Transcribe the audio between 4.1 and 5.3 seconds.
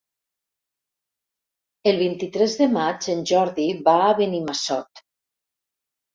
Benimassot.